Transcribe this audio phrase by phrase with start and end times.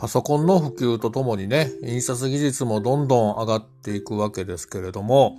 [0.00, 5.36] パソコンの普及とともにね、印刷技術もどんどん上がっていくわけですけれども、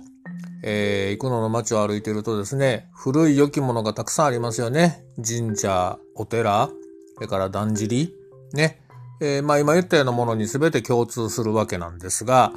[0.62, 5.02] えー、幾野の街を歩いているとですね、古い良きものがたくさんありますよね。
[5.16, 6.70] 神社、お寺、
[7.16, 8.14] それからだんじり、
[8.52, 8.80] ね。
[9.20, 12.52] えー、まあ今言ったようなものに全て共通するわけなんですが、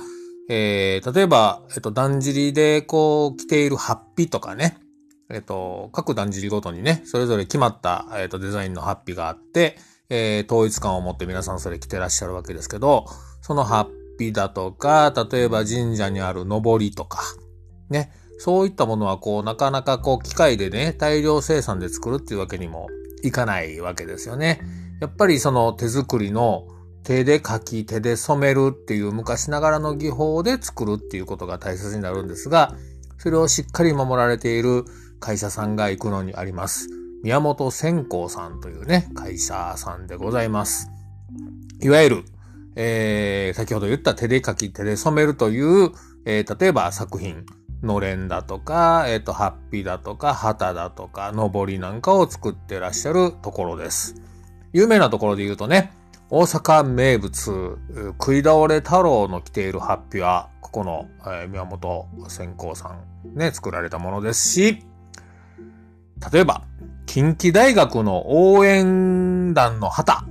[0.47, 4.77] えー、例えば、えっと、だんじりでこう着ているハッピとかね、
[5.31, 13.05] えっと、各だんじりごとにね、それぞれ決まった、えっと、デザインのハッピがあって、えー、統一感を持って皆さんそれ着てらっしゃるわけですけど、
[13.41, 17.21] そのハッピーだとか、例えば神社にある上りとか、
[17.89, 22.87] ね、そういったものはこう、なかなかこう、機械でね、大量生産で作るっていうわけにも
[23.23, 24.61] いかないわけですよね。
[25.01, 26.67] やっぱりその手作りの
[27.03, 32.75] 手で書き、手で染めるっていう昔ながらの技法で作るっていうことが大切になるんですが、
[33.17, 34.85] それをしっかり守られている
[35.19, 36.89] 会社さんが行くのにあります。
[37.25, 40.91] 宮本線香さんというね、会社さんでございます。
[41.81, 42.25] いわゆる、
[42.75, 45.89] えー、先ほど言った手で書き、手で染めるという、
[46.27, 47.43] えー、例えば作品、
[47.81, 54.21] のれんだとか、えっ、ー、と、ハッピーだとか、旗だとか、のぼりなんかを作ってらっしゃるところです。
[54.71, 55.93] 有名なところで言うとね、
[56.29, 57.79] 大阪名物、
[58.19, 64.83] 食い倒れ太郎の着ているハッピーは、ここの、えー、宮本線香さんね、作られたものですし、
[66.31, 66.63] 例えば、
[67.15, 70.25] 近畿大学の応援団の旗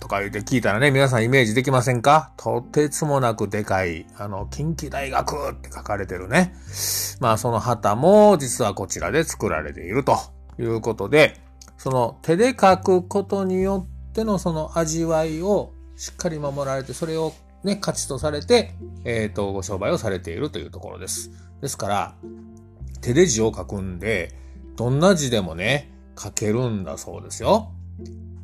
[0.00, 2.32] とか言って聞いたらね、皆さんイメージできませんか？
[2.36, 6.52] とてつもなくでかい、あの、近畿大学って書かれてるね。
[7.20, 10.18] まあその旗も実はこちらで作られていると
[10.58, 11.36] いうことで、
[11.78, 18.74] その手で書くことによってのその味わいをしっかり守られて、それをね、価値とされて、
[19.04, 21.30] えっ、ー、と、ご商売をされているというところです。
[21.60, 22.14] ですから、
[23.00, 24.34] 手で字を書くんで、
[24.74, 25.92] どんな字でもね、
[26.22, 27.72] 書けるんだそうですよ。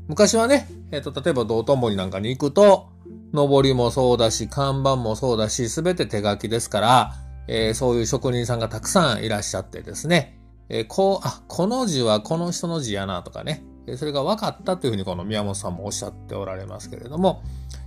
[0.08, 2.88] 昔はね、えっ、ー、と、例えば道頓堀なんかに行くと、
[3.32, 7.14] 上りもそうだし、看板もそうだし、すべて手書きですから、
[7.48, 10.38] えー、そういう職人さんがたくさんいらっしゃってですね、
[10.68, 13.62] えー、こう、あ、この字はこの人の字やなとかね、
[13.96, 17.42] それが分かったというふうにこの宮本さんもおっしゃっておられますけれども、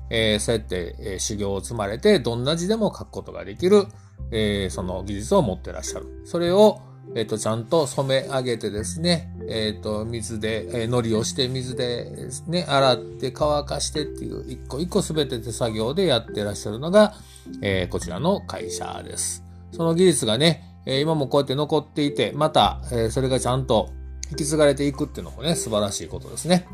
[0.10, 3.86] えー、そうやって、えー、修行を積まれて、どんな字でも書くことができる、
[4.32, 6.22] えー、その技術を持ってらっしゃる。
[6.26, 6.80] それを、
[7.16, 17.14] えっ、と、ちゃんと染め上げてですね、えっ、と、水で、えー、海苔をして水でね、洗って乾かしてっていう、一個一個すべて手作業でやってらっしゃるのが、
[17.62, 19.44] えー、こちらの会社です。
[19.72, 23.90] その技術がね、え今もこうやって残っていて、また、えそれがちゃんと
[24.32, 26.68] 引き継がれていくっていうのもね、素晴らしいことですね。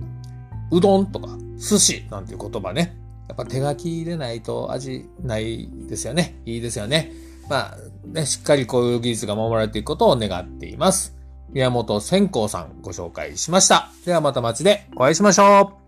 [0.71, 2.97] うどんとか寿司なんていう言葉ね。
[3.27, 6.39] やっぱ手書きでないと味ないですよね。
[6.45, 7.11] いいですよね。
[7.49, 11.14] まあ、ね、しっかりこういう技術が守られていくことを願っています。
[11.49, 13.89] 宮本千光さんご紹介しました。
[14.05, 15.84] ではまた街でお会いしましょう。